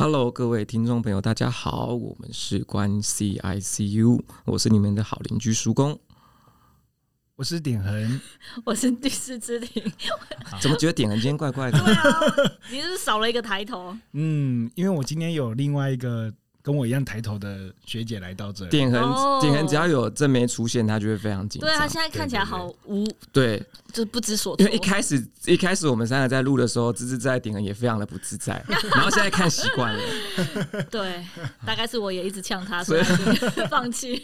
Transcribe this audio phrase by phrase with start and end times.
[0.00, 6.00] Hello，各位听众朋友，大家好，我们是关 CICU，我是你们的好邻居叔公，
[7.36, 8.18] 我是点恒，
[8.64, 9.92] 我是第四支庭，
[10.58, 11.78] 怎么觉得点恒今天怪怪的？
[11.84, 12.02] 对啊，
[12.72, 13.94] 你是少了一个抬头？
[14.14, 16.32] 嗯，因为我今天有另外一个。
[16.62, 21.68] 跟我一样抬头的学姐来到这里，点恒，点恒只要有正妹出现，他就会非常紧张。
[21.68, 23.62] 对啊，现在看起来好无，对，
[23.92, 24.66] 就不知所措。
[24.66, 28.62] 因为一开始一开始我们三个在录的时候，芝芝在点恒也非常的不自在，
[28.94, 30.02] 然后现在看习惯了。
[30.90, 31.24] 对，
[31.64, 33.02] 大概是我也一直呛他，所以
[33.70, 34.22] 放弃。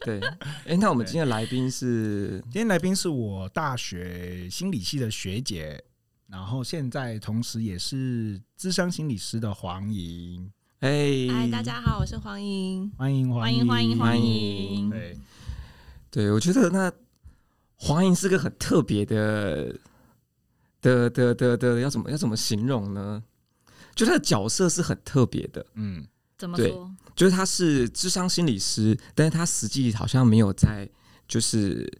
[0.00, 5.80] 对，哎、欸，那我们今天的来宾是，今天来宾是我大学心理系的学姐，
[6.28, 10.50] 然后现在同时也是智商心理师的黄莹。
[10.78, 14.90] 嗨，hey, 大家好，我是黄莹，欢迎欢迎欢迎欢迎。
[14.90, 15.18] 对，
[16.10, 16.92] 对我觉得那
[17.76, 19.74] 黄莹是个很特别的
[20.82, 23.22] 的的的的，要怎么要怎么形容呢？
[23.94, 26.94] 就他的角色是很特别的，嗯，怎么说？
[27.14, 30.86] 就是他是智商心理师，但是他实际好像没有在
[31.26, 31.90] 就是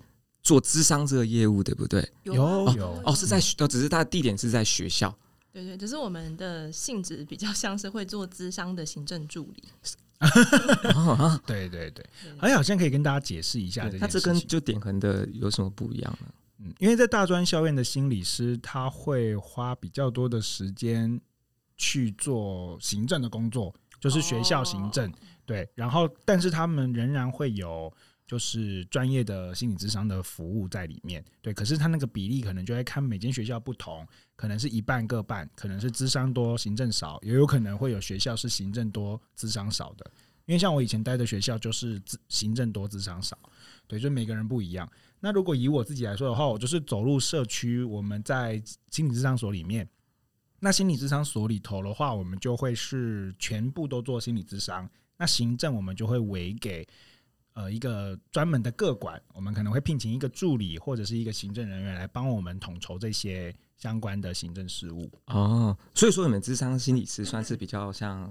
[0.43, 2.07] 做智商这个业务，对不对？
[2.25, 5.17] 有有哦，有哦，是在学，只是他的地点是在学校。
[5.57, 9.65] 对对，只是我们的性质比较像是会做资商的行政助理。
[11.47, 12.05] 对对对，
[12.37, 16.27] 好像好像可以跟大家解释一下这，它这跟就点横的有什么不一样呢？
[16.59, 21.19] 嗯，因为在大专校院的心理师，他会花比较多的时间
[21.79, 25.11] 去做行政的工作，就是学校行政。
[25.11, 25.15] 哦、
[25.47, 27.91] 对，然后但是他们仍然会有。
[28.27, 31.55] 就是专业的心理咨商的服务在里面，对。
[31.55, 40.11] 可是他那个比例可能就会看每间学校不同，可能是一半各半，可能是智商多行政少，也有可能会有学校是行政多智商少的。
[40.47, 43.39] 因为像我以前待的学校就是行政多智商少，
[43.87, 44.91] 对，就每个人不一样。
[45.21, 49.89] 那如果以我自己来说的话，我就是走入社区，我们在心理咨商所里面，
[50.59, 56.87] 那心理咨商所里头的话，我们就会是全部都做心理咨商，那行政我们就会委给。
[57.57, 65.11] 呃，一个专门的个管，我们可能会聘请一个助理或者是一个行政人员来帮我们统筹这些相关的行政事务。
[65.29, 68.31] 哦，所以说你们智商心理师算是比较像，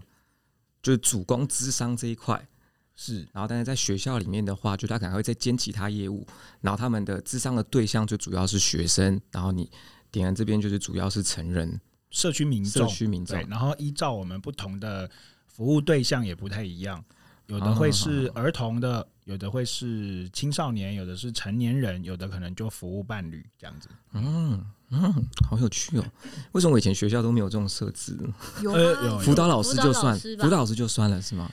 [0.84, 2.47] 就是主攻智商这一块
[2.96, 3.28] 是。
[3.34, 6.24] 然后，但是在学校里面的话，就他可能会再兼其他业务。
[6.62, 9.72] 然后他们的智商的对象就主要是学生，然后你
[10.12, 11.81] 典衡这边就是主要是成人、
[12.12, 13.36] 社区民众、社区民众。
[13.50, 15.09] 然后依照我们不同的
[15.47, 17.03] 服务对象也不太一样，
[17.47, 19.00] 有的会是儿童的。
[19.01, 23.89] 哦有的会是青少年，有的是成年人，有的可能就服务伴侣这样子。
[24.13, 25.11] 嗯嗯，
[25.50, 26.06] 好有趣哦！
[26.51, 28.16] 为什么我以前学校都没有这种设置？
[28.61, 31.51] 有有辅导老师就算辅导老师就算了是吗？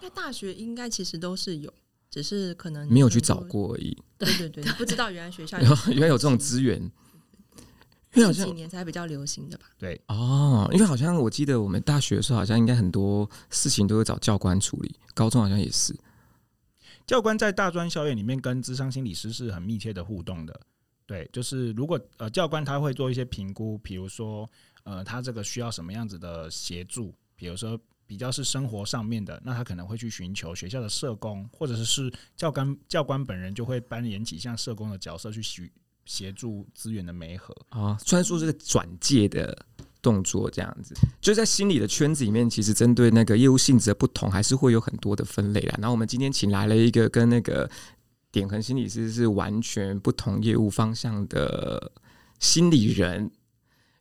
[0.00, 1.74] 在大学应该其实都是有，
[2.08, 4.00] 只是可能没有去找过而已。
[4.16, 6.80] 对对对，不知道原来学校 有原来有这种资源，
[8.14, 9.66] 因为好像几年才比较流行的吧？
[9.78, 15.94] 对哦，因为好像我记得我们大学的时候，好像应该很多事情都会找教官处理，高中好像也是。
[17.06, 20.60] 教官在大专校园里面跟智商心理师是很密切的互动的，
[21.06, 24.48] 对，就是如果呃教官他会做一些评估，比如说
[24.84, 35.70] 呃他这个需要什么样子的协助，比如说比较是生活上面的，那他可能会去寻求学校的社工，或者是是教官教官本人就会扮演起像社工的角色去协
[36.08, 39.56] 协助资源的媒合啊，虽然说这个转介的。
[40.00, 45.74] 动作这样子，就在心理的圈子里面，其实针对那个业务性质的不同，还是会有很多的分类啦。
[45.78, 47.68] 然后我们今天请来了一个跟那个
[48.30, 51.90] 点恒心理师是完全不同业务方向的
[52.38, 53.28] 心理人，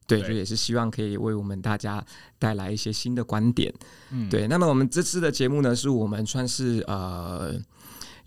[0.06, 2.06] 对，就也是希望可以为我们大家
[2.38, 3.74] 带来一些新的观点。
[4.12, 4.47] 嗯，对。
[4.47, 7.59] 那么我们这次的节目呢，是我们算是呃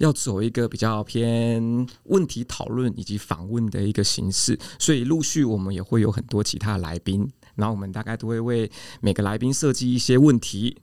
[0.01, 7.31] 要走一个比较偏问题讨论以及访问的一个形式，所以陆续我们也会有很多其他来宾。
[7.55, 8.71] 然后我们大概都会为
[9.03, 10.79] 每个来宾设计一些问题。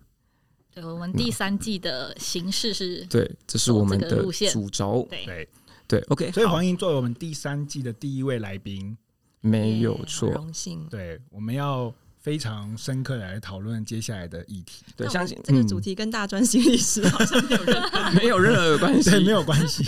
[0.72, 5.07] 对，我们第三季的形式是，对，这是我们的主轴。
[5.09, 5.49] 对对
[5.88, 6.31] 对，OK。
[6.31, 8.95] 所以黄英作为我们第三季的第一位来宾，
[9.41, 10.85] 没有错，荣幸。
[10.91, 11.91] 对，我们要
[12.27, 14.83] 非常深刻来讨论接下来的议题。
[14.97, 19.85] 对，相信这个主题跟大专心理师好像没有任何 没有任何关系， 没有关系。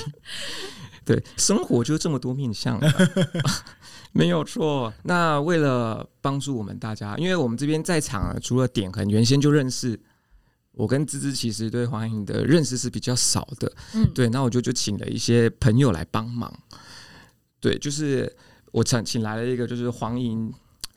[1.04, 2.80] 对，生活就这么多面向。
[4.14, 4.94] 没有错。
[5.04, 10.00] 那为了帮助我们大家，因为我们这边在场除了点恒，原先就认识
[10.72, 13.70] 我跟芝芝，其实对黄莹的认识是比较少的。
[13.96, 14.30] 嗯，对。
[14.30, 16.50] 那我就就请了一些朋友来帮忙。
[17.60, 18.34] 对，就是
[18.72, 20.50] 我请请来了一个，就是黄莹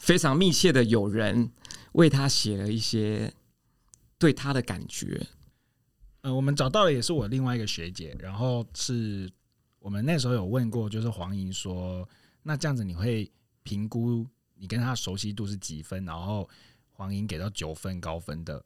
[0.02, 1.52] 非常密切的友人，
[1.92, 3.32] 为他写了一些
[4.18, 5.24] 对他的感觉。
[6.22, 9.30] 呃，我们找到的也是我另外一个学姐，然后是
[9.78, 12.06] 我们那时候有问过，就是黄莹说。
[12.42, 13.30] 那这样子你会
[13.62, 14.26] 评估
[14.56, 16.04] 你跟他熟悉度是几分？
[16.04, 16.48] 然后
[16.90, 18.60] 黄莹给到九分高分的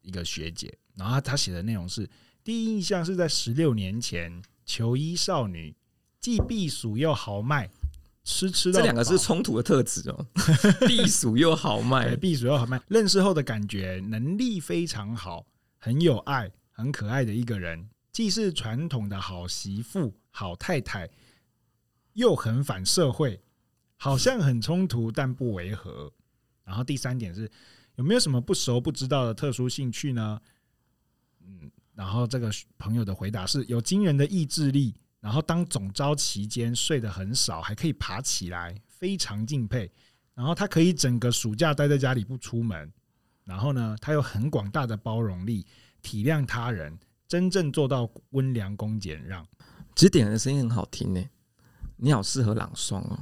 [0.00, 0.74] 一个学姐。
[0.94, 2.08] 然后他写的内容是：
[2.42, 5.76] 第一印象是在十六年前，球衣少女，
[6.18, 7.68] 既避暑又豪迈，
[8.30, 10.26] 吃吃到这两个是冲突的特质哦。
[10.86, 12.80] 避暑又好卖，避暑又好卖。
[12.86, 15.44] 认识后的感觉，能力非常好，
[15.78, 21.10] 很有爱，很可爱的一个人，既是传统的好媳妇、好太太，
[22.12, 23.42] 又很反社会，
[23.96, 26.10] 好像很冲突，但不违和。
[26.64, 27.50] 然后第三点是，
[27.96, 30.40] 有没有什么不熟不知道的特殊兴趣呢？
[31.42, 32.48] 嗯，然后这个
[32.78, 39.90] 朋友的回答是有惊人的意志力，然后当总招期间睡得很少，还可以爬起来，非常敬佩。
[40.34, 42.90] 然后他可以整个暑假待在家里不出门，
[43.44, 45.66] 然后呢，他有很广大的包容力，
[46.00, 49.46] 体谅他人，真正做到温良恭俭让。
[49.94, 51.22] 其实点人的声音很好听呢，
[51.96, 53.18] 你好适合朗诵哦。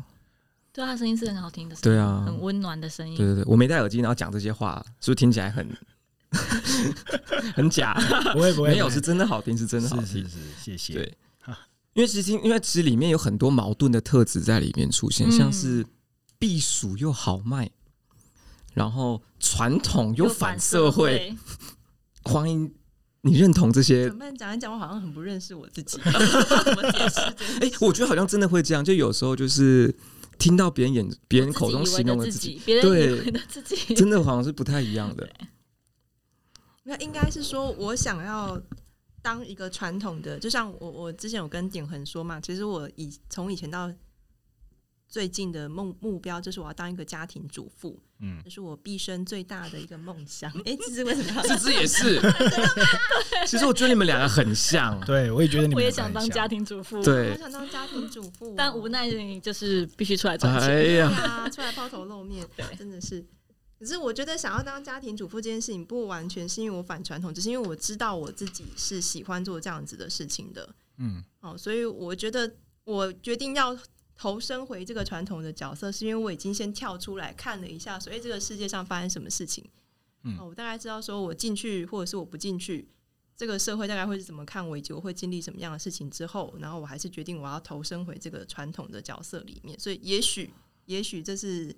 [0.73, 3.17] 对，他声音是很好听的，对啊，很温暖的声音。
[3.17, 5.69] 对对对，我没戴耳机，然后讲这些话，是不是听起来很？
[7.57, 7.95] 很假，
[8.35, 10.93] 不会不会，没有，是真的好听，是真的好听，是，是，是谢谢。
[10.93, 11.19] 对，
[11.99, 15.85] 因为其实因为其实里面有很多矛盾的特质在里面出现，嗯、像是
[16.39, 17.69] 避暑又豪迈，
[18.73, 21.37] 然后传统又反社会。
[22.23, 22.73] 黄莺，
[23.23, 24.09] 你认同这些？
[24.39, 25.99] 讲一讲，我好像很不认识我自己。
[27.61, 29.93] 哎、欸，我觉得好像真的会这样，就有时候就是
[30.39, 35.29] 听到别人眼别人口中形容的自己，别人以为的自己，对，真的好像是不太一样的。
[36.85, 38.63] 那应该是说，我想要
[39.23, 43.93] 当一个传统的，就像我我之前有跟典衡说嘛，其实我以从以前到
[45.09, 50.51] 最近的梦目标，就是我要当一个家庭主妇，嗯，这是我毕生最大的一个梦想。
[50.59, 51.35] 哎、欸，芝芝为什么？
[51.35, 51.57] 要？
[51.57, 52.21] 芝芝也是，
[53.47, 62.47] 其实我觉得你们两个很像，对我也觉得你们我也想当家庭主妇，对，我想当家庭主妇，但无奈你就是必须出来赚钱，哎呀，啊、出来抛头露面，
[62.79, 63.25] 真的是。
[63.79, 70.75] 可是我觉得想要当家庭主妇这件事情，不完全是因为我反传统，只是因为我知道我自己是喜欢做这样子的事情的。
[70.97, 72.53] 嗯，哦，所以我觉得
[72.83, 73.79] 我决定要
[74.17, 79.65] 投身回这个传统的角色，是因为我已经先跳出来看了一下，所以这个世界上发生什么事情。
[80.25, 82.89] 嗯，我大概知道说我进去或者是我不进去，
[83.37, 89.79] 这个社会大概会是怎么看我，以及我会经历什么样的事情之后，然后我还是决定我要投身回这个传统的角色里面。
[89.79, 90.53] 所以也许，
[90.87, 91.77] 也许这是。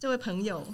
[0.00, 0.66] 这位朋友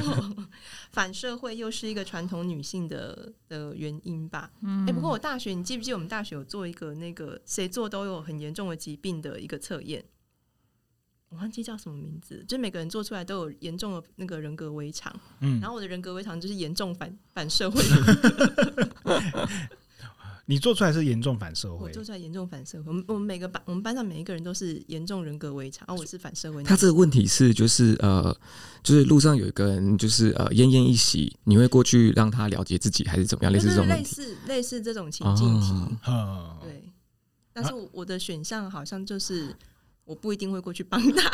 [0.90, 4.50] 反社会又是一个传统女性的的原因吧？
[4.62, 10.02] 嗯，哎，不过我大学，你记不记得我们大学有做一个那个谁做都有很严重的疾病的一个测验？
[11.28, 15.14] 我忘记叫什么名字，就每个人做出来都有严重的那个人格违常。
[15.40, 17.82] 嗯，然后我的人格违常就是严重反反社会。
[20.48, 22.84] 你做出来是严重反社会，我做出来严重反社会。
[22.86, 26.62] 我们我们每个班，我们班上每一个人都是严重人格违常，而我是反社会。
[26.62, 28.32] 他这个问题是，就是呃，
[28.80, 33.52] 就是路上有一个人，就是呃奄奄一息，你会过去让他了解自己，还是怎么样？
[33.52, 35.72] 类似这种类似类似这种情境题。
[36.06, 36.92] 哦、对，
[37.52, 39.52] 但是我的选项好像就是
[40.04, 41.28] 我不一定会过去帮他。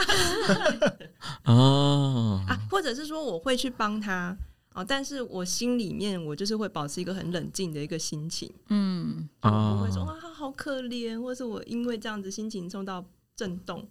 [1.44, 4.34] 哦 啊，或者是说我会去帮他。
[4.74, 13.04] 哦，但是我心里面我就是会保持一个很冷静的一个心情，嗯，我不会说哇他好可怜，或是我因为这样子心情受到
[13.36, 13.86] 震动，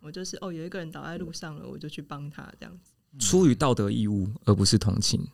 [0.00, 5.28] 我就是哦有一个人倒在路上了，我就去帮他这样子，出于道德义务而不是同情，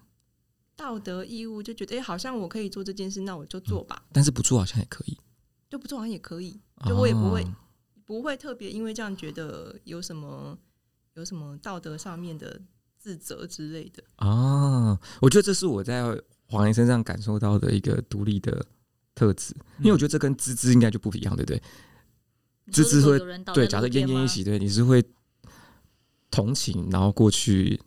[0.74, 5.16] 道德义务就觉得哎、欸、好像我可以做这件事，那我就做吧，但是不做好像也可以，
[5.68, 7.46] 就不做好像也可以，就我也不会
[8.04, 10.58] 不会特别因为这样觉得有什么
[11.14, 12.60] 有什么道德上面的。
[13.00, 16.04] 自责之类的啊，我觉得这是我在
[16.46, 18.64] 黄莺身上感受到的一个独立的
[19.14, 21.62] 特质，因为我觉得这跟芝芝应该就不一样，对不对？
[22.70, 23.18] 芝芝会
[23.54, 25.02] 对，假设奄奄一息，对，你是会
[26.30, 27.80] 同情，然后过去。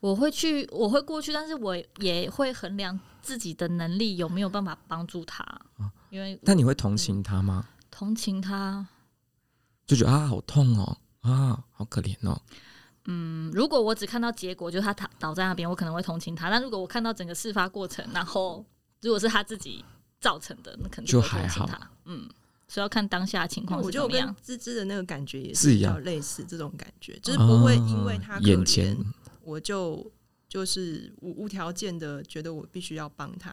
[0.00, 5.44] 我会去，我会过去，但是我也会衡量自己的能力有没有办法帮助他，
[6.08, 7.68] 因为但你会同情他吗？
[7.90, 8.88] 同情他，
[9.86, 12.40] 就觉得啊，好痛哦，啊，好可怜哦。
[13.06, 16.50] 嗯，如果我只看到结果，就是他倒倒在那边，我可能会同情他。
[16.50, 18.64] 但如果我看到整个事发过程，然后
[19.00, 19.82] 如果是他自己
[20.20, 21.68] 造成的，那肯定就还好。
[22.04, 22.28] 嗯，
[22.68, 23.80] 所以要看当下情况。
[23.80, 28.94] 我觉得我跟芝芝的那个感觉也是比较类似，这种感觉就是不会因为他眼前，
[29.42, 30.12] 我就
[30.46, 33.50] 就是无无条件的觉得我必须要帮他，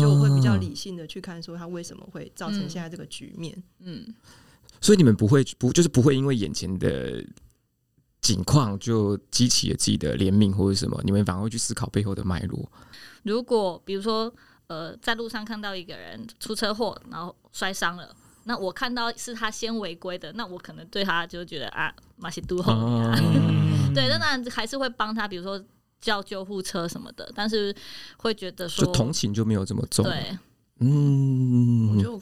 [0.00, 3.62] 就我会比较理性的去看说他为什么会造成现在这个局面。
[3.78, 4.04] 嗯，
[4.80, 7.24] 所以你们不会不就是不会因为眼前的。
[8.24, 12.66] 情况就激起了自己的怜悯或者什么，你们反而会去思考背后的脉络。
[13.22, 14.32] 如果比如说，
[14.66, 23.14] 呃，在路上看到一个人出车祸，然后摔伤了，那我看到是他先违规的，那我可能对他就觉得啊，马西都后啊，
[23.94, 25.62] 对，那当然还是会帮他，比如说
[26.00, 27.74] 叫救护车什么的，但是
[28.16, 30.02] 会觉得说，就同情就没有这么重。
[30.02, 30.38] 对，
[30.80, 31.43] 嗯，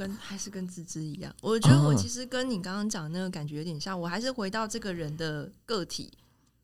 [0.02, 6.12] 跟还是跟芝芝一样，我觉得我其实跟你刚刚讲的那个感觉有点像，我还是回到这个人的个体，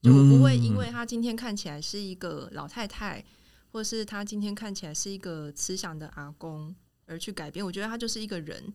[0.03, 3.25] 就我不会因为他今天看起来是一个老太太，
[3.71, 6.75] 或是他今天看起来是一个慈祥的阿公
[7.07, 7.65] 而去改变。
[7.65, 8.73] 我觉得他就是一个人，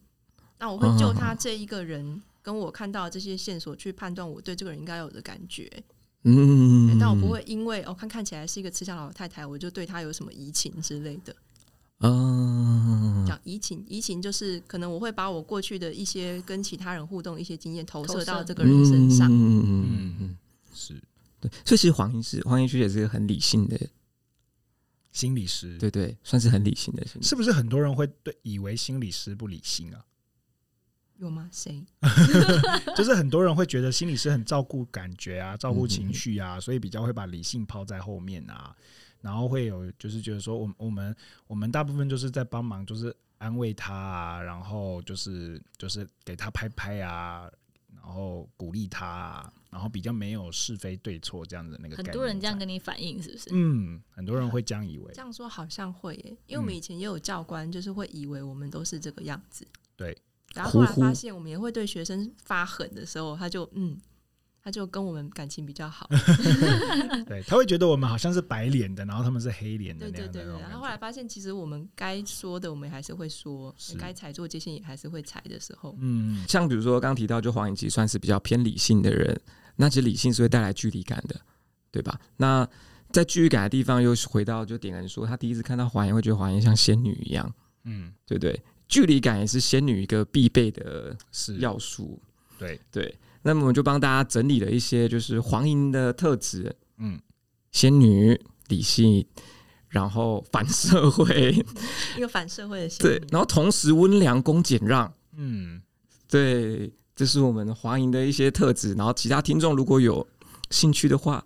[0.60, 5.70] 那我会就他这一个人跟我看到的这些线索去判断我对这个人应该有的感觉。
[6.26, 11.36] 嗯，但我不会因为哦，看看起来是一个慈祥老太太，我就对她有什么移情之类的。
[12.04, 19.32] 嗯，讲移情，移情就是可能我会把我过去的一些跟其他人互动一些经验投射到这个人身上。
[19.32, 20.38] 嗯嗯嗯嗯，
[20.74, 21.02] 是
[21.40, 21.50] 对。
[21.64, 23.80] 所以其实黄医师，黄医师也是一个很理性的
[25.14, 27.26] 心理师，对对，算是很理性的心理。
[27.26, 30.04] 是不是很多人会对以为心理师不理性啊？
[31.20, 31.50] 有吗？
[31.54, 31.86] 谁？
[32.98, 38.76] 就是很多人会觉得心理师很照顾感觉啊，照顾情绪啊，所以比较会把理性抛在后面啊。
[39.24, 41.16] 然后会有就是觉得说，我我们
[41.48, 47.50] 我们大部分就是在帮忙，就是安慰他啊，然后就是就是给他拍拍啊，
[47.96, 51.96] 然后鼓励他啊，然后比较没有是非对错这样子那个。
[51.96, 53.50] 很多人这样跟你反映是不是？
[53.54, 55.10] 嗯，很多人会这样以为。
[55.14, 59.66] 这样说好像会耶，因为我们以前也有教官，就是会以为我们都是这个样子。
[59.96, 60.18] 对。
[60.54, 63.98] 然后后来发现，我们也会对学生发狠的时候，他就嗯，
[64.64, 66.10] 他就跟我们感情比较好。
[67.28, 70.10] 对，他会觉得我们好像是白脸的，然后他们是黑脸的。
[70.10, 70.46] 对对对。
[70.62, 75.94] 然后后来发现，其实我们该说的，我们还是会说；该踩做界限，也还是会踩的时候。
[76.00, 79.38] 嗯，像比如说刚刚提到，就黄颖琦算是比较偏理性的人，
[79.76, 81.36] 那其实理性是会带来距离感的，
[81.92, 82.18] 对吧？
[82.38, 82.66] 那
[83.12, 87.54] 在距离感的地方，又回到就点人说，他第一次看到黄颖，会觉得黄颖像仙女一样，
[87.84, 88.58] 嗯，对不对？
[88.88, 91.16] 距离感也是仙女一个必备的
[91.60, 92.22] 要素，
[92.58, 93.14] 对对。
[93.44, 97.20] 那么我们就帮大家整理了一些，就是黄莹的特质，嗯，
[97.72, 99.26] 仙女、理性，
[99.90, 101.56] 然后反社会，
[102.18, 105.82] 一个反社会的仙女，对，然后同时温良恭俭让，嗯，
[106.30, 108.94] 对，这是我们黄莹的一些特质。
[108.94, 110.28] 然后其他听众如果有
[110.70, 111.46] 兴趣的话。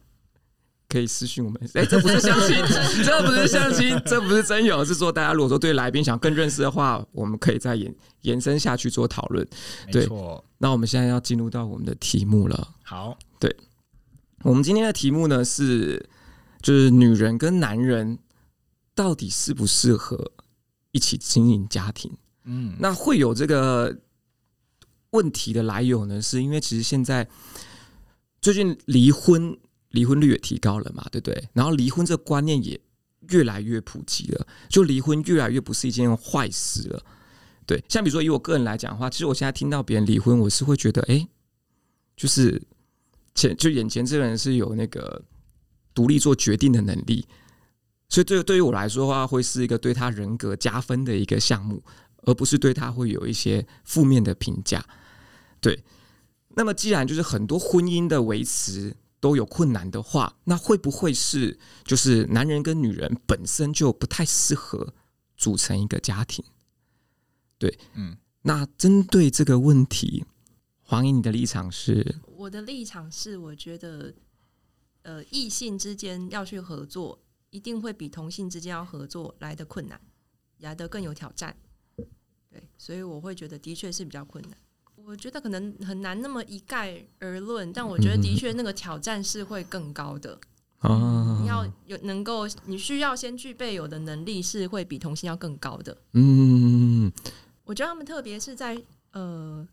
[0.97, 2.57] 可以私信我们，哎、欸，这不是相亲，
[3.05, 9.47] 这不是相亲，这不是真有，是说大家如果说对来宾想更认识的话，我们可以再延延伸下去做讨论。
[9.91, 10.09] 对，
[10.57, 12.67] 那我们现在要进入到我们的题目了。
[12.81, 13.55] 好，对，
[14.41, 16.09] 我们今天的题目呢是，
[16.63, 18.17] 就是女人跟男人
[18.95, 20.31] 到底适不适合
[20.91, 22.11] 一起经营家庭？
[22.45, 23.95] 嗯，那会有这个
[25.11, 27.27] 问题的来由呢，是因为其实现在
[28.41, 29.55] 最近离婚。
[29.91, 31.49] 离婚率也提高了嘛，对不对？
[31.53, 32.79] 然后离婚这个观念也
[33.29, 37.01] 越来越普及了，就离婚越来越不是一件坏事了。
[37.65, 41.27] 对，像比如说以我个人来讲的话，其实我现在听到别人离婚，我是会觉得，哎，
[42.15, 42.61] 就是
[43.33, 45.23] 前就眼前这个人是有那个
[45.93, 47.25] 独立做决定的能力，
[48.09, 51.83] 所以对对于我来说的话，会是一个对他人格加分的一个项目，
[52.23, 54.85] 而不是对他会有一些负面的评价。
[55.59, 55.83] 对，
[56.49, 58.95] 那么既然就是很多婚姻的维持。
[59.27, 64.93] 都有困难的话，那会不会是就是男人跟女人本身就不太适合
[65.35, 66.45] 组成一个家庭？
[67.57, 70.23] 对，嗯，那针对这个问题，
[70.81, 72.21] 黄莹，你的立场是？
[72.37, 74.13] 我的立场是，我觉得，
[75.01, 79.99] 呃，异性之间要去合作，一定会比同性之间要合作来的困难，
[80.59, 81.53] 来得更有挑战。
[82.49, 84.57] 对，所以我会觉得，的确是比较困难。
[85.07, 90.37] 我觉得可能很难那么一概而论，但我觉得的确那个挑战是会更高的。
[90.81, 95.97] 嗯，你要有能够，你需要先具备有的能力是会比同性要更高的。
[96.11, 97.09] 嗯，
[97.63, 98.77] 我觉得他们特别是在
[99.13, 99.65] 呃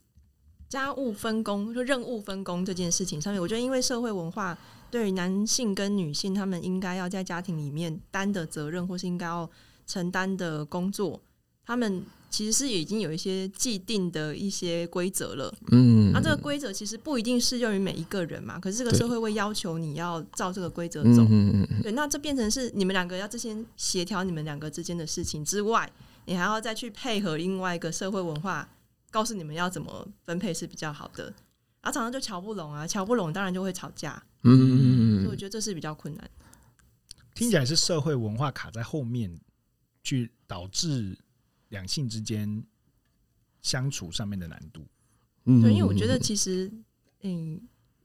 [0.69, 4.57] 家务分工，就任务分工这件事情上面，我觉得因为社会文化
[4.89, 9.51] 对于男性跟女性他们应该要在家庭里面担的责任，或是应该要
[9.85, 11.21] 承担的工作，
[11.67, 12.05] 他们。
[12.35, 18.59] 其实是已经有一些既定的一些规则了，嗯，那、啊、这个规则其实不一定适用于每一个人嘛。
[18.59, 25.89] 可是这个社会会要求你要照这个规则走，嗯对，那这变成是你们两个要这些协调你们两个之间的事情之外，
[26.25, 28.69] 你还要再去配合另外一个社会文化，
[29.13, 31.33] 告诉你们要怎么分配是比较好的，
[31.83, 36.29] 啊，常常就瞧不拢啊，瞧不拢当然就会吵架，嗯，所以我觉得这是比较困难。
[37.33, 39.39] 听起来是社会文化卡在后面，
[40.03, 41.17] 去导致。
[41.75, 42.63] 两性之间
[43.61, 44.87] 相处上面的难度，
[45.47, 46.71] 嗯，对，因为我觉得其实，
[47.23, 47.61] 嗯，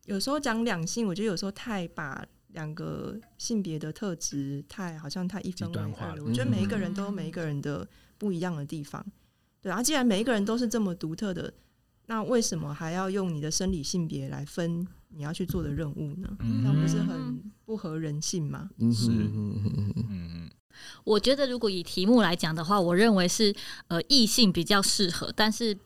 [0.06, 6.24] 有时候讲两性，我觉得有时候太把两个性别的特质太好像太一分为二了。
[6.24, 9.06] 我觉得每一个人都有每一个人的不一样的地方，
[9.62, 9.84] 对啊。
[9.84, 11.54] 既然每一个人都是这么独特的，
[12.08, 16.28] 那为什么还要用你的生理性别来分你要去做的任务呢？
[16.40, 18.70] 嗯、那不是很不合人性吗？
[18.92, 20.50] 是，嗯嗯嗯。
[21.04, 23.54] 我觉得如果以题目来讲的话，我认为是
[23.88, 25.78] 呃异性比较适合，但是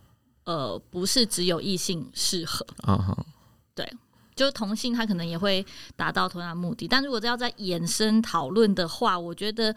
[0.45, 2.97] 呃不是只有异性适合啊。
[2.97, 3.23] Uh-huh.
[3.75, 3.91] 对，
[4.35, 9.75] 就是同性他可能也会达到同样的目的，但如果要再延伸讨论的话，我觉得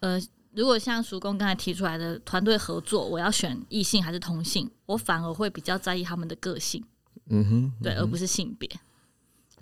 [0.00, 0.20] 呃。
[0.54, 6.82] 如果像叔公刚才提出来的团队合作，我要选异性还是同性，我反而会比较在意他们的个性，
[7.28, 8.68] 嗯哼，嗯哼，对，而不是性别，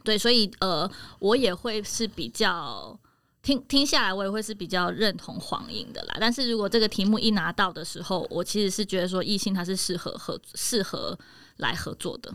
[0.04, 2.98] 对，所以呃，我也会是比较
[3.46, 6.16] 听听下来，我也会是比较认同黄英的啦。
[6.18, 11.16] 但是如果这个题目一拿到的时候，我其实是觉得说异性他是适合合适合
[11.58, 12.34] 来合作的，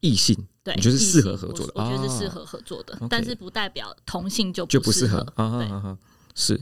[0.00, 0.36] 异性？
[0.64, 5.96] 对，你就是适合合作的，我，我觉得是适合合作的，哦，但是不代表同性就就不适合，合对，啊，
[6.34, 6.60] 是。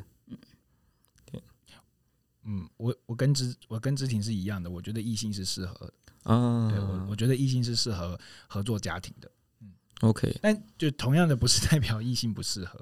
[2.45, 5.93] 嗯，我我跟之我跟之婷是一样的，我觉得异性是适合的。
[6.25, 9.31] 啊，对我我觉得异性是适合合作家庭的，
[9.62, 12.79] 嗯，OK，但就同样的不是代表异性不适合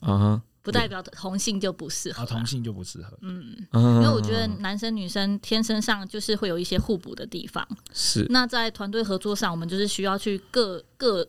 [0.00, 11.26] 啊，不代表同性就不适合，啊，同性就不适合，嗯，因为我觉得男生女生天生上就是会有一些互补的地方，是，那在团队合作上，我们就是需要去各各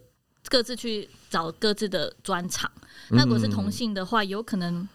[0.49, 2.69] 各自去找各自的专长，
[3.09, 4.87] 那如果是同性的话，有可能。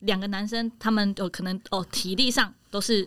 [0.00, 3.06] 两个男生，他们有可能哦，体力上都是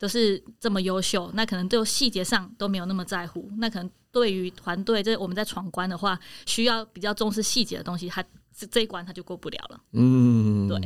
[0.00, 3.48] 都是这么优秀，那可能就细节上都没有那么在乎。
[3.58, 8.20] 那可能对于团队，这我们在闯关的话，需要比较重视细节的东西，他
[8.58, 9.80] 这这一关他就过不了了。
[9.92, 10.80] 嗯，对。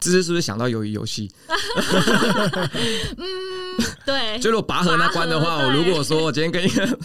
[0.00, 1.30] 这是是不是想到鱿鱼游戏？
[3.16, 3.26] 嗯，
[4.06, 4.38] 对。
[4.38, 6.98] 就如果拔河那关的话，我如果说我今天跟一个，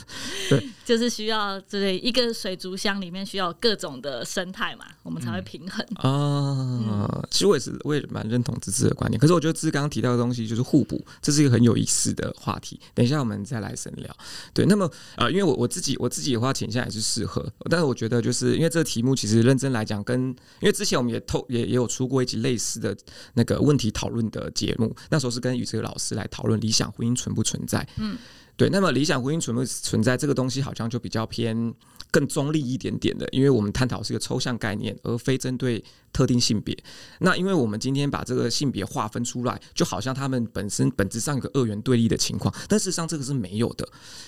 [0.49, 7.27] 对，就是需要就是一个水族箱里面需要各种的生态嘛，我们才会平衡啊、嗯嗯。
[7.29, 9.19] 其实我也是，我也蛮认同芝芝的观点。
[9.19, 12.79] 可是我觉得芝刚刚提到的东西就是互补，这是一个很有意思的话题。
[12.93, 14.15] 等一下我们再来深聊。
[14.53, 20.29] 对，那么呃，因为我我自己我自己的话倾向也是适合，但是我觉得就是因为这个题目其实认真来讲，跟
[20.61, 22.84] 因为之前我们也透也也有出过一集类似的。
[22.85, 22.95] 的
[23.33, 27.87] 那个问题讨论的节目，那时候是跟宇哲老师来讨论理想婚姻存不存在。
[27.97, 28.15] 嗯，
[28.55, 28.69] 对。
[28.69, 31.73] 那么理想婚姻存不存在这个东西，好像就比较偏
[32.11, 35.83] 更中立一点点的，因为我们探讨是一个抽象概念，而非针对
[36.13, 36.77] 特定性别。
[37.19, 43.87] 那因为我们今天把这个性别划分出来，就好像他们本身本质上有个二元对立的情况，但事实上这个是没有的。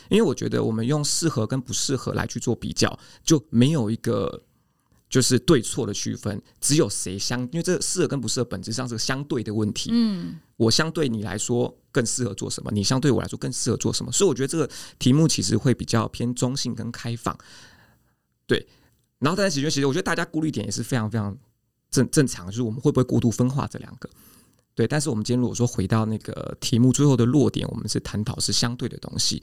[0.10, 4.44] 因为我觉得我们用适合跟不适合来去做比较，就没有一个。
[5.10, 9.90] 就是对错的区分，只有谁相，因为这适合跟不适合本质上是个相对的问题。
[9.94, 17.38] 嗯，我相对你来说更适合做什么，你相对我来说更适合做什么，所以我觉得这个题目其实会比较偏中性跟开放。
[18.46, 18.68] 对，
[19.20, 21.38] 然后大家其实其实我觉得大家顾虑点也是非常非常
[21.90, 24.10] 正正常，就是我们会不会过度分化这两个？
[24.76, 29.42] 对，但是我们今天如果说回到那个题目最后的落点，我们是探讨是相对的东西，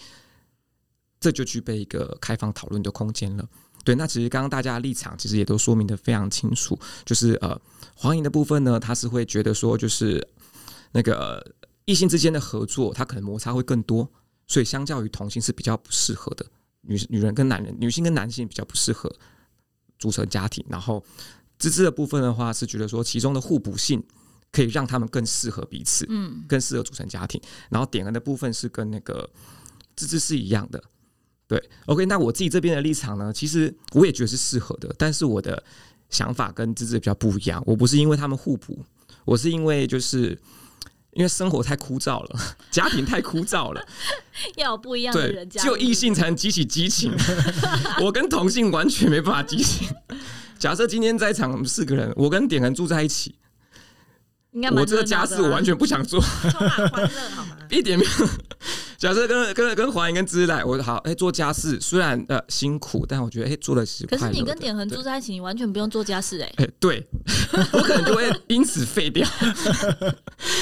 [1.18, 3.48] 这就具备一个开放讨论的空间了。
[3.84, 7.60] 对，那其实刚刚大家的立场其实也都说明的非常清楚，就是呃，
[7.94, 10.26] 黄莹的部分呢，他是会觉得说，就是
[10.92, 14.10] 那个异性之间的合作，他可能摩擦会更多，
[14.46, 16.46] 所以相较于同性是比较不适合的。
[16.80, 19.14] 女女人跟男人，女性跟男性比较不适合
[19.98, 20.64] 组成家庭。
[20.68, 21.04] 然后
[21.58, 24.02] 芝芝的部分的话，是觉得说其中的互补性
[24.52, 27.40] 可以让他们更适合彼此，嗯，更适合组成家庭。
[27.70, 29.28] 然后点恩的部分是跟那个
[29.96, 30.82] 芝芝是一样的。
[31.46, 35.62] 对，OK，那我自己这边的立场呢，其实我也觉得是适合的，但是我的
[36.08, 37.62] 想法跟芝芝比较不一样。
[37.66, 38.84] 我不是因为他们互补，
[39.24, 40.38] 我是因为就是
[41.12, 43.86] 因为生活太枯燥了，家庭太枯燥了，
[44.56, 47.12] 要有不一样的人，只有异性才能激起激情。
[48.02, 49.86] 我跟同性完全没办法激情。
[50.58, 53.34] 假设今天在场四个人，我跟点人住在一起，
[54.74, 57.56] 我这个家事我完全不想做， 充满欢乐好吗？
[57.70, 58.10] 一点没有。
[58.96, 64.06] 假设跟跟跟华莹跟芝来，我好哎、欸、做家事，虽然呃辛苦，但我觉得哎、欸、做的是。
[64.06, 66.54] 可是你跟点恒住在一起，你完全不用做家事哎、欸。
[66.58, 67.06] 哎、欸，对，
[67.72, 69.28] 我可能就会因此废掉。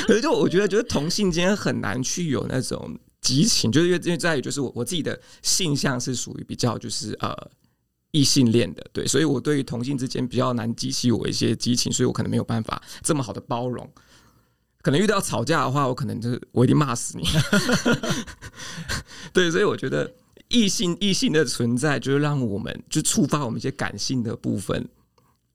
[0.07, 7.37] 可是就我觉得，就是同性间很难去有那种激情，就是因为因为在于就是我我自己的性向是属于比较就是呃
[8.12, 13.90] 异性恋的，对，所以我对于同性之间比较难激起我一些激情，所以我可能没有办法这么好的包容。
[14.83, 17.25] 可能遇到吵架的话，我可能就是我一定骂死你。
[19.33, 20.12] 对，所以我觉得
[20.48, 24.88] 异性异性的存在，就是让我们就触发我们一些感性的部分，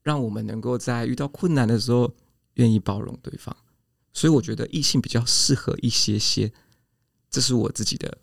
[0.02, 2.12] 让我们能够在遇到困难的时候
[2.56, 3.56] 愿意包容对方。
[4.14, 6.52] 所以我觉得异性比较适合一些些，
[7.30, 8.18] 这是我自己的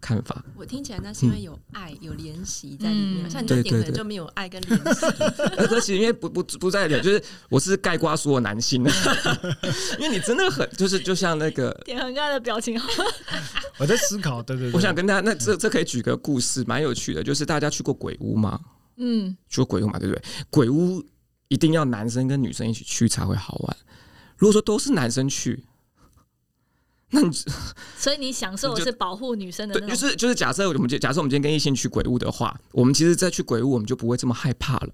[0.00, 0.44] 看法？
[0.56, 5.06] 我听起来那是因为有爱、嗯、有联系在里面，像你这点可能就没有爱跟联系。
[5.58, 8.90] 而且因为不不不在点，就是我是盖瓜所有男性的，
[9.98, 12.80] 因为你真的很就是就像那个点很爱的表情。
[13.78, 18.58] 我在思考，对对对，我想跟大家，那这这可以举个故事，蛮有趣的，就是大家去过鬼屋吗？
[18.96, 20.22] 嗯，去过鬼屋嘛，对不对？
[20.50, 21.04] 鬼屋
[21.48, 23.76] 一定要男生跟女生一起去才会好玩。
[24.36, 25.64] 如果说都是男生去，
[27.12, 27.30] 那你
[27.96, 34.88] 所以你享受的是保护女生的那种，就是就是假设我们假设我们今天跟异性去鬼屋的话，我们其实再去鬼屋，我们就不会这么害怕了，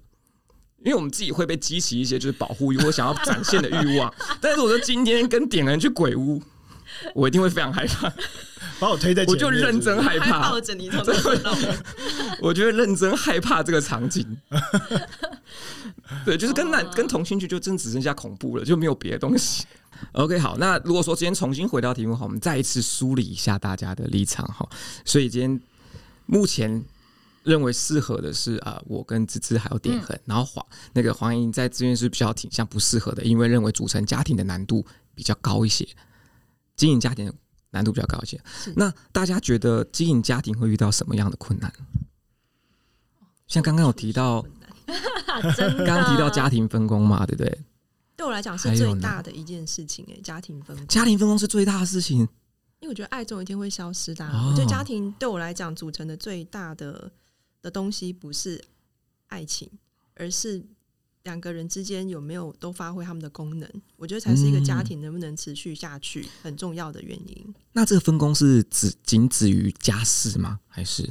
[0.83, 4.13] 因为我们自己会被激起一些就是保护欲或想要展现的欲望。
[4.39, 6.41] 但是我说今天跟点人去鬼屋，
[7.13, 8.13] 我一定会非常害怕。
[8.79, 10.89] 把我推在，我就认真害怕，抱着你，
[12.41, 14.37] 我觉得认真害怕这个场景。
[16.23, 19.65] 对，就是跟男跟同性剧，就真只剩下恐怖了，就没有别的东西。
[20.11, 24.67] OK，好，那如果说今天重新回到题目，好，我们再一次梳理一下大家的立场哈。
[25.05, 25.59] 所以今天
[26.25, 26.83] 目前
[27.43, 34.85] 认为适合的是啊，我跟芝芝还有点恒，嗯、然后黄那个黄莹在这边是比较挺向不适合的，因为认为组成家庭的难度
[35.15, 35.87] 比较高一些，
[36.75, 37.33] 经营家庭。
[37.75, 38.41] 难度比较高一些。
[38.75, 41.71] 那大家觉得经营家庭会遇到什么样的困难？
[43.47, 44.43] 像刚刚有提到，
[45.27, 47.61] 刚刚提到家庭分工嘛，对不对？
[48.15, 52.19] 对我来讲是最大的一件事情哎，家庭分工，家庭分工是最大的事情，
[52.79, 54.25] 因为我觉得爱总有一天会消失的。
[54.25, 57.11] 哦、我觉得家庭对我来讲组成的最大的
[57.61, 58.63] 的东西不是
[59.27, 59.69] 爱情，
[60.15, 60.65] 而是。
[61.25, 63.69] 两个人之间有没有都发挥他们的功能？
[63.97, 67.43] 我觉得才是一个家庭能不能持续下去很重要的原因。
[67.47, 70.59] 嗯、那这个分工是只仅止于家事吗？
[70.67, 71.07] 还是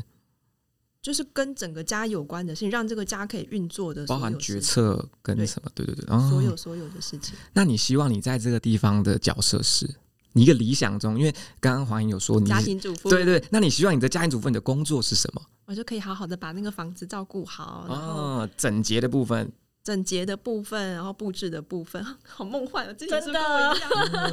[1.03, 5.71] 就是跟整个家有关的事情，让这个家可以运作的，包含决策跟什么？
[5.75, 7.35] 对对对，所有所有的事情。
[7.53, 9.97] 那你希望你在这个地方的角色是
[10.33, 11.19] 你一个理想中？
[11.19, 13.49] 因为刚刚黄莹有说你家庭主妇，对，对对。
[13.51, 15.43] 那你希望你的家庭主妇你的工作是什么？
[15.65, 19.53] 我就可以好好的把那个房子照顾好，然后、哦、整洁的部分。
[19.85, 22.93] 整洁的部分，然后布置的部分， 好梦幻啊！
[22.95, 23.41] 真的，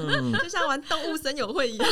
[0.10, 1.90] 嗯、 就像玩动物森友会一样，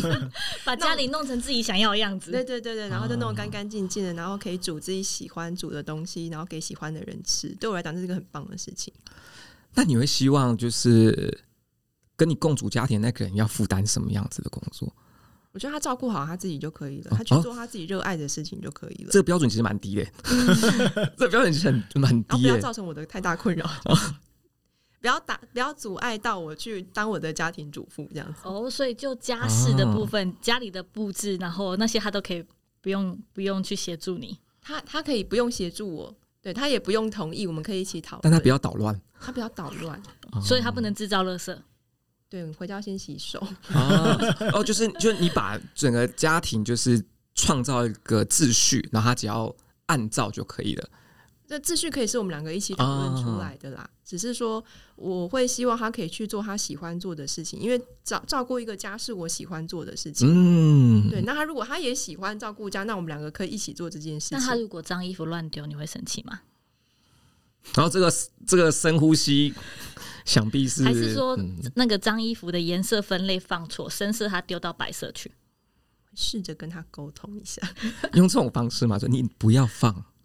[0.64, 2.30] 把家里弄成自己想要的样子。
[2.30, 7.54] 对对对对，然后就弄干干净净的，然后可以煮自己喜欢煮的东西，然后给喜欢的人吃。
[7.60, 8.90] 对我来讲，这是一个很棒的事情。
[9.74, 11.42] 那你会希望就是
[12.16, 14.90] 跟你共组家庭那个人要负担什么样子的工作？
[15.54, 19.10] 我觉得他照顾好他自己就可以了，他去做他自己热爱的事情就可以了。
[19.12, 20.04] 这个标准其实蛮低的，
[21.16, 23.64] 这个标准其实很蛮低，不要造成我的太大困扰，
[25.00, 28.40] 不要打，不要阻碍到我去当我的家庭主妇这样子。
[28.42, 32.44] 哦，所以就家事的部分，家里的布置，然后那些他都可以
[32.80, 36.12] 不用不用去协助你，他他可以不用协助我，
[36.42, 40.02] 对他也不用同意，我们可以一起讨论，但他不要捣乱，他不要捣乱，
[40.42, 41.56] 所以他不能制造垃圾。
[42.34, 43.38] 对，回家先洗手。
[43.72, 47.00] 哦， 哦，就是，就是你把整个家庭就是
[47.36, 49.54] 创造一个秩序，然后他只要
[49.86, 50.88] 按照就可以了。
[51.46, 53.82] 那秩序可以是我们两个一起讨论出来的啦。
[53.82, 54.64] 哦、只是说，
[54.96, 60.26] 我会希望他可以去做他喜欢做的事情，因为照照顾一个家是我喜欢做的事情。
[60.28, 61.22] 嗯，对。
[61.22, 64.38] 那他如果他也喜欢照顾家，那我们两个可以一起做这件事情。
[64.38, 66.40] 那他如果脏衣服乱丢，你会生气吗？
[67.74, 68.12] 然后这个
[68.46, 69.54] 这个深呼吸。
[70.24, 71.38] 想必是还是说
[71.74, 75.30] 那个脏衣服的颜色分类放错，深色他丢到白色去，
[76.14, 77.60] 试着跟他沟通一下，
[78.14, 79.94] 用这种方式嘛，说你不要放，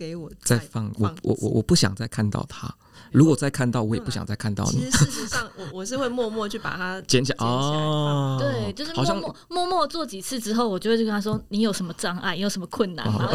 [0.00, 2.74] 给我再放，我我我我不想再看到他。
[3.12, 4.78] 如果再看到，我也不想再看到你。
[4.78, 7.44] 其实事实上，我我是会默默去把它 捡起来。
[7.44, 12.36] 哦，对，就是默默默默做几次之后，我就会去跟他说：“你有什么障碍？
[12.36, 13.28] 你有什么困难吗？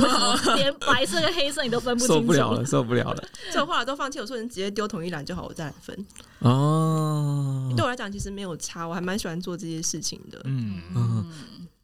[0.55, 6.05] 连白色跟黑色你都分不清楚， 受不了了，受不了了。”所以我后来都放弃，我说：“你直接丢同一栏就好，我再来分。”
[6.39, 10.39] 哦，对我来讲其实没有差，我还蛮喜欢做这些事情的。
[10.45, 11.25] 嗯嗯。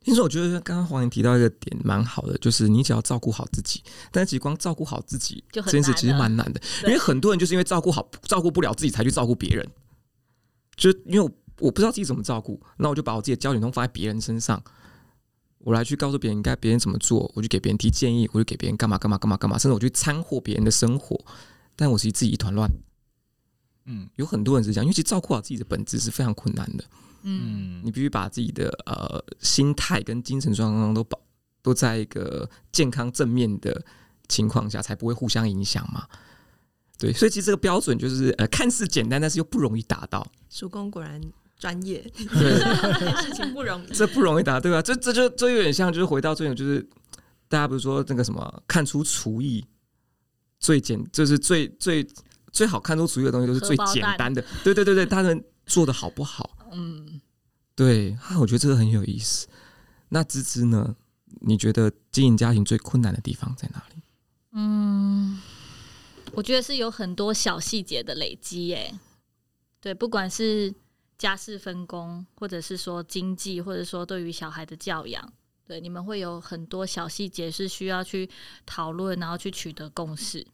[0.03, 3.83] 因此，我觉得刚刚黄莹提到一个点蛮好的，就是你只要照顾好自己。
[4.11, 9.69] 但是，其实光照顾好自己这件事其实蛮难的，因为很多人就是因为照顾好照顾不了自己，才去照顾别人。
[10.75, 14.63] 就因为我我不知道自己怎么照顾，那我就把我自己的焦点都放在别人身上，
[15.59, 21.23] 我来去告诉别人应该别人怎么做，我就给别人提建议，我就给别人干嘛干嘛干嘛干嘛，甚至我去掺和别人的生活，
[21.75, 22.67] 但我其实自己一团乱。
[23.85, 26.83] 嗯，有很多人是这样，因为其实照顾好自己的本质是非常困难的。
[27.23, 31.19] 嗯，你必须把自己的呃心态跟精神状况都保
[31.61, 33.83] 都在一个健康正面的
[34.27, 36.07] 情况下，才不会互相影响嘛。
[36.97, 40.25] 对，所以其实这个标准就是呃看似简单，但是又不容易达到。
[40.49, 41.19] 叔公果然
[41.57, 44.81] 专业，对，事情不容易，这不容易达，对吧？
[44.81, 46.87] 这这就这有点像，就是回到最后，就是
[47.47, 49.65] 大家不是说那个什么，看出厨艺
[50.59, 52.07] 最简，就是最最
[52.51, 54.43] 最好看出厨艺的东西，都是最简单的。
[54.63, 56.49] 对对对对，他们做的好不好？
[56.71, 57.21] 嗯，
[57.75, 59.47] 对，我觉得这个很有意思。
[60.09, 60.95] 那芝芝呢？
[61.39, 64.01] 你觉得经营家庭最困难的地方在哪里？
[64.51, 65.41] 嗯，
[66.33, 68.93] 我觉得是有很多小细节的累积耶。
[69.79, 70.71] 对，不管是
[71.17, 75.33] 家事分工，或者是说经济，或者说对于小孩的教养，
[75.65, 78.29] 对，你们会有很多小细节是需要去
[78.65, 80.45] 讨论，然后去取得共识。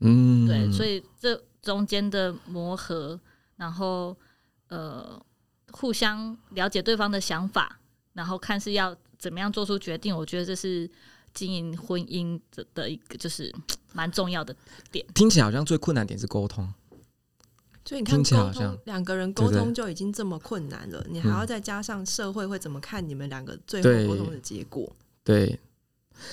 [0.00, 3.18] 嗯，对，所以这中间的磨合，
[3.56, 4.14] 然后
[4.68, 5.20] 呃，
[5.72, 7.80] 互相了解对方的想法，
[8.12, 10.16] 然后看是要怎么样做出决定。
[10.16, 10.88] 我觉得这是
[11.34, 13.52] 经营婚姻的的一个就是
[13.92, 14.54] 蛮重要的
[14.90, 15.04] 点。
[15.14, 16.72] 听起来好像最困难点是沟通，
[17.84, 24.94] 所以你看沟通，两个人沟通就已经这么困难了，你还要再加上社会会怎么看你们两个最后沟通的结果？
[25.24, 25.46] 对。
[25.46, 25.58] 对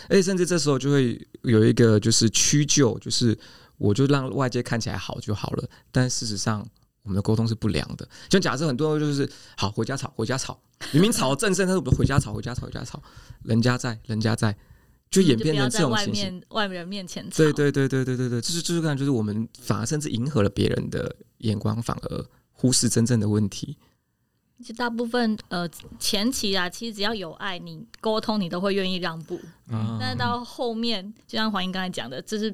[0.08, 3.36] 而且甚至这时候就会有一个就是屈就，就是
[3.78, 6.68] 我就让外界看起来好就好了，但事实上
[7.04, 8.08] 我们的沟通是不良的。
[8.28, 10.60] 就假设很多人就是好回家吵，回家吵，
[10.92, 13.02] 明明吵正正，但是我们回家吵，回家吵，回家吵，
[13.44, 14.56] 人家在，人家在，
[15.10, 16.44] 就演变成这种形式。
[16.50, 23.78] 外面人面前吵，对对对对对对对，就是就是看，就是我们反而甚至迎合了别人的眼光，反而忽视真正的问题。
[24.60, 25.66] 其实大部分呃
[25.98, 29.40] 前期啊，其实只要有爱，你沟通你都会愿意让步。
[29.70, 32.54] 嗯，但是到后面，就像黄英刚才讲的，就是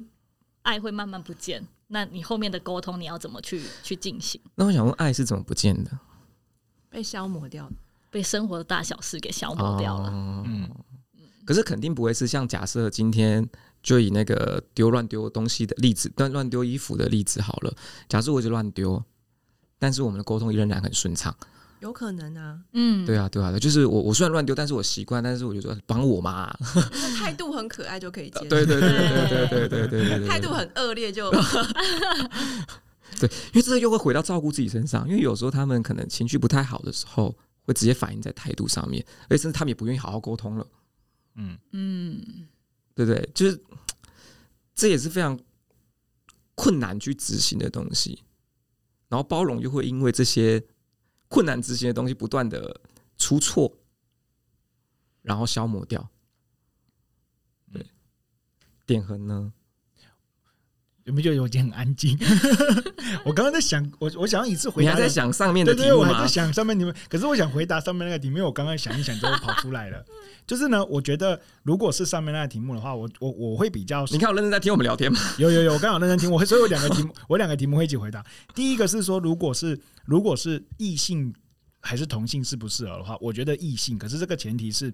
[0.62, 1.68] 爱会慢慢不见。
[1.88, 4.42] 那你后面的沟通你要怎么去去进行？
[4.56, 5.92] 那我想问，爱是怎么不见的？
[6.90, 7.70] 被消磨掉，
[8.10, 10.10] 被生活的大小事给消磨掉了。
[10.14, 10.70] 嗯，
[11.46, 13.48] 可是肯定不会是像假设今天
[13.84, 17.76] 就以那个丢乱丢东西的例子，乱乱丢衣服的例子好了。
[18.08, 19.04] 假设我一直乱丢，
[19.78, 21.36] 但是我们的沟通仍然很顺畅。
[21.82, 26.52] 有可能啊，嗯，对啊，对啊，就是我，我虽然乱丢，但是我习惯，但是我就说帮我嘛，
[27.20, 31.30] 态度很可爱就可以接受， 对对对对对对对对对，态度很恶劣就，
[33.20, 40.66] 对，因为这个又会回到照顾自己身上，因为有时候他们可能情绪不太好的时候，会直接反映在态度上面，而且甚至他们也不愿意好好沟通了，
[41.36, 41.58] 嗯。
[41.72, 42.48] 嗯，
[42.96, 43.30] 对不对？
[43.36, 43.62] 就是
[44.74, 45.38] 这也是非常
[46.56, 48.24] 困难去执行的东西，
[49.10, 50.64] 然后包容又会因为这些。
[51.28, 52.82] 困难执行的东西不断的
[53.18, 53.78] 出错，
[55.22, 56.10] 然后消磨掉。
[57.72, 57.86] 对，
[58.86, 59.54] 点痕呢？
[61.06, 62.18] 有没有觉得有点很安静？
[63.24, 64.90] 我刚刚在想，我我想要一次回答。
[64.90, 65.90] 你还在想上面的题目吗？
[65.90, 70.04] 对对，我还在想上面你们，可是我想回答上面那个题目，因为我刚刚想一想之后跑出来了。
[70.48, 74.04] 就是呢，我觉得如果是上面那个题目的话，我我我会比较。
[74.06, 75.20] 你看我认真在听我们聊天吗？
[75.38, 76.32] 有有有，我刚好认真听。
[76.32, 78.26] 我所以我两个题目， 我两个题目会一起回答。
[78.56, 81.32] 第一个是说，如果是如果是异性
[81.82, 83.96] 还是同性适不适合的话，我觉得异性。
[84.00, 84.92] 可是这个前提是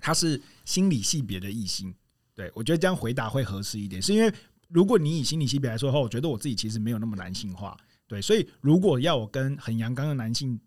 [0.00, 1.94] 他是心理性别的异性。
[2.34, 4.32] 对，我觉得这样回答会合适一点，是因为。
[4.68, 7.76] 如果你以心理性别来说的话，我觉得我自己其实没有那么男性化，
[8.08, 10.58] 对，所以如果要我跟很阳刚的男性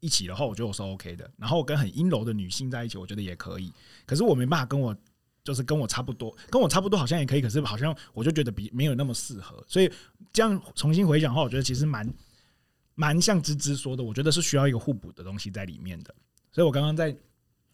[0.00, 1.28] 一起的话，我觉得我是 OK 的。
[1.36, 3.72] 然后跟很阴柔的女性在一起，我觉得也可以。
[4.06, 4.96] 可是我没办法跟我
[5.42, 9.64] 就是跟我差不多，跟我差不多好像也可以，可是好像我就觉得比没有那么适合。
[9.66, 9.90] 所以
[10.32, 12.08] 这样重新回想的话，我觉得其实蛮
[12.94, 16.14] 蛮像芝芝说的，我觉得是需要一个互补的东西在里面的。
[16.52, 17.16] 所以我刚刚在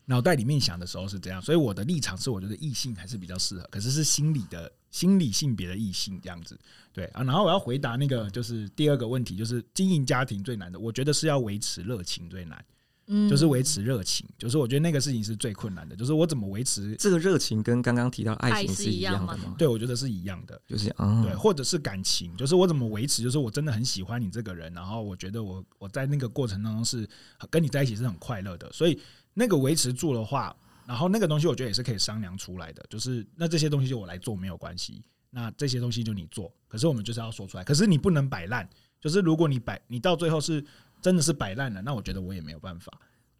[0.06, 4.72] 脑袋里面想的时候是这样，所以我的立场是我觉得异性还是比较适合，可是是心理的。
[4.94, 6.56] 心理性别的异性这样子，
[6.92, 12.64] 对啊，然后我要回答那个就是第二个问题，就是经营家庭最难的，我觉得是要维持热情最难，
[13.08, 19.56] 嗯，就是维持热情，就是我觉得那个事情是最困难的，就是我怎么维持这个热情，跟刚刚提到爱情是一样的吗？
[19.58, 27.04] 对，我觉得是一样的，就是啊，对，或者是感情，就是我怎么维持，就是我真的很喜欢你这个人，然后我觉得我我在那个过程当中是
[27.50, 28.96] 跟你在一起是很快乐的，所以
[29.34, 30.54] 那个维持住的话。
[30.86, 38.68] 然后那个东西我觉得也是可以商量出来的，就是那这些东西就我来做没有关系，那这些东西就你做，可是我们就是要说出来，可是你不能摆烂，
[39.00, 40.64] 就是如果你摆你到最后是
[41.00, 42.92] 真的是摆烂了，那我觉得我也没有办法。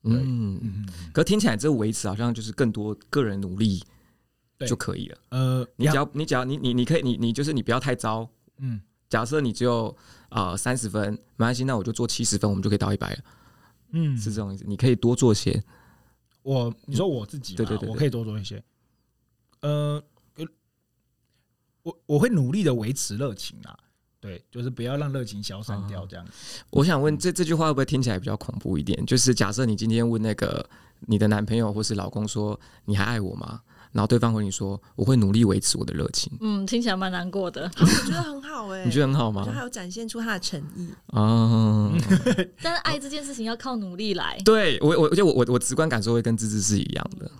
[0.06, 3.82] 嗯嗯，可听起来这维持好像就是更多个人努力
[4.66, 5.18] 就可以了。
[5.30, 8.28] 呃，你只要你只要你你你可以你你就是你不要太糟。
[8.58, 9.96] 嗯，假设你只有
[10.28, 13.18] 啊三十分，没关系，那我就做七十分，我们就可以到一百了。
[13.92, 15.64] 嗯，是这种意思，你可以多做些。
[16.44, 18.62] 我你说我自己，对对对，我可以多做一些。
[19.60, 20.00] 呃，
[21.82, 23.74] 我我会努力的维持热情啊，
[24.20, 26.26] 对，就是不要让热情消散掉这样。
[26.70, 29.04] 我想问，这这句话会不会听起来比较恐怖一点？
[29.06, 30.68] 就是假设你今天问那个
[31.00, 33.62] 你的男朋友或是老公说，你还爱我吗？
[33.94, 36.36] 然后对方回你说，我会努力维持我的热情。
[36.40, 37.70] 嗯，听起来蛮难过的。
[37.78, 39.44] 我觉得很好哎，你觉得很好吗？
[39.46, 41.92] 就还有展现出他的诚意啊。
[42.60, 44.36] 但是爱这件事情要靠努力来。
[44.44, 47.30] 对我，我我我我直观感受会跟芝芝是一样的。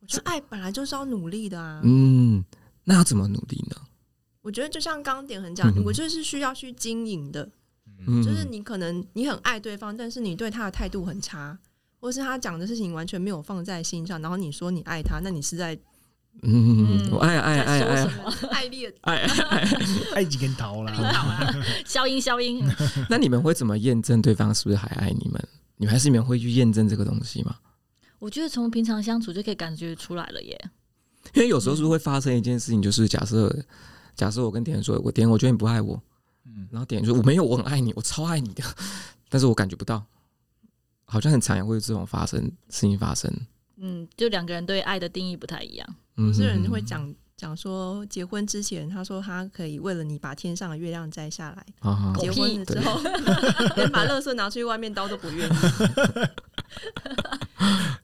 [0.00, 1.82] 我觉得爱本来就是要努力的啊。
[1.84, 2.42] 嗯，
[2.84, 3.76] 那要怎么努力呢？
[4.40, 7.46] 我觉得就像刚刚点恒讲，我就是需要去经营的。
[8.06, 11.58] 嗯，就是你可能你很爱对方，但是你对他的态度很差。
[12.04, 15.74] 或是他讲的事情完全没有放在心上，然后你说你爱他，那你是在
[16.42, 18.04] 嗯，我爱爱爱爱
[18.52, 19.68] 爱恋爱爱
[20.16, 20.92] 爱几根桃啦，
[21.86, 22.62] 消音消音。
[23.08, 25.42] 那你们会怎么验证对方是不是还爱你们？
[25.78, 27.56] 你们还是你们会去验证这个东西吗？
[28.18, 30.70] 我觉得从平常相处就可以感觉出来了耶。
[31.32, 33.50] 因为有时候是会发生一件事情，就是假设
[34.14, 35.98] 假设我跟点说，我点我觉得你不爱我，
[36.44, 38.62] 嗯，然后点说我没有，我很爱你，我超爱你的，
[39.30, 40.04] 但是我感觉不到，
[41.04, 42.40] 好像很常也会有这种发生
[42.70, 43.30] 事情发生。
[43.76, 45.86] 嗯，就两个人对爱的定义不太一样。
[46.16, 53.00] 有些人会讲讲说，结婚之前他说他可以为了你把天上的月亮摘下来，啊、结婚了之后
[53.76, 55.52] 连把垃圾拿出去外面倒都不愿意。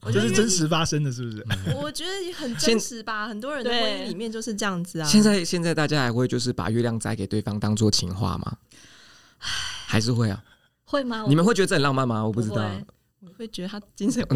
[0.03, 1.45] 我觉得是真实发生的，是不是？
[1.77, 5.07] 我觉得很真实吧，很多人的婚姻里面就是这样子啊。
[5.07, 8.57] 现在现在大家还会就是把月亮摘给对方当做情话吗？
[9.87, 10.43] 还是会啊？
[10.91, 11.25] 会吗？
[11.29, 12.27] 你们会觉得这很浪漫吗？
[12.27, 12.69] 我不知道。
[13.21, 14.27] 我会觉得他精神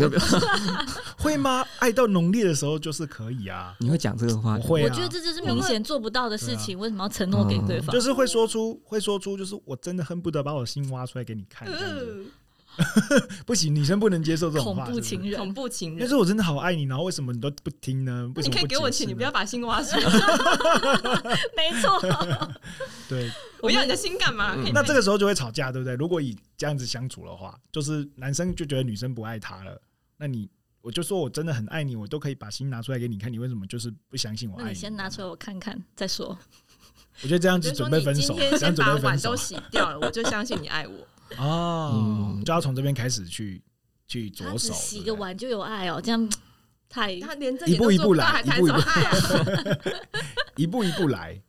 [1.18, 1.64] 会吗？
[1.78, 3.74] 爱到浓烈的时候就是可以啊。
[3.80, 4.58] 你会讲这个话？
[4.58, 4.84] 会、啊。
[4.84, 7.92] 我觉得这就是明显做不到的事情，为什么要承诺给对方？
[7.94, 11.66] 就是会说出，会说出，就是我真的恨不得把我心挖出来给你看。
[13.46, 14.74] 不行，女生不能接受这种。
[14.74, 15.98] 恐怖情人，恐怖情人。
[16.00, 18.30] 但是我真的好爱你，然后为什么你都不听呢？
[18.34, 20.02] 为什么你可以给我钱，你不要把心挖出来。
[21.56, 22.00] 没错。
[23.08, 23.30] 对。
[23.62, 24.54] 我要你的心干嘛？
[24.72, 25.94] 那这个时候就会吵架，对不对？
[25.94, 29.80] 如果以这样子相处的话，就是男生就觉得女生不爱他了。
[30.18, 30.50] 那你，
[30.82, 34.64] 我就说我真的很爱你，我都可以把心拿出来给你看，你为什么就是不相信我爱你？
[34.64, 36.38] 那你先拿出来我看看再说。
[37.22, 40.94] 我觉得这样子准备分手，今天先把碗都洗掉了，我就相信你爱我。
[41.36, 43.62] 哦，就要从这边开始去
[44.06, 44.72] 去着手。
[44.72, 46.28] 洗个碗就有爱哦，这样
[46.88, 49.78] 太他连这一步一步来，一步一步来，
[50.56, 51.42] 一步一步来。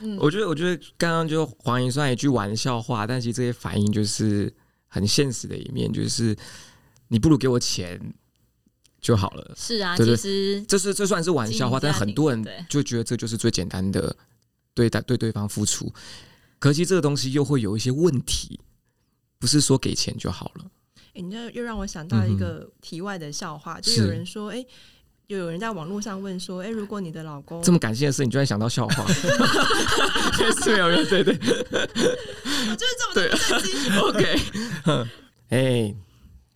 [0.00, 4.52] 嗯、我觉得，我觉得刚刚就黄莹算一句玩笑话，但其实这些反应就是
[4.86, 6.36] 很现实的一面，就是
[7.08, 7.98] 你不如给我钱
[9.00, 9.54] 就好了。
[9.56, 14.14] 是啊，其实这是这算是玩笑话，但很多人就觉得这就是最简单的
[14.74, 15.92] 对待对对方付出。
[16.58, 18.60] 可惜这个东西又会有一些问题，
[19.38, 20.64] 不是说给钱就好了。
[21.14, 24.66] 欸、你这又让我想到一个题外的笑话，嗯、就有人说，哎、欸。
[25.28, 29.04] 就有人在网络上问说：“哎、欸，如果你的老公这么感性的事，你居然想到笑话？”
[30.64, 33.28] 是没有人对对，我就是这么对。
[34.00, 34.40] OK，
[35.50, 35.94] 哎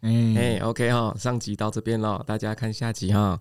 [0.01, 3.39] 哎哎，OK 哈，上集到这边了，大家看下集哈，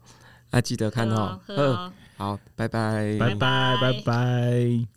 [0.52, 1.40] 啊记得看哦。
[1.48, 4.92] 嗯，好，拜拜，拜拜，拜拜。